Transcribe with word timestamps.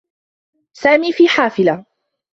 سامي 0.73 1.13
في 1.13 1.27
حافلة. 1.27 1.85